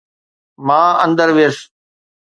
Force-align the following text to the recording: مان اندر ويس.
مان 0.65 0.89
اندر 1.05 1.29
ويس. 1.35 1.57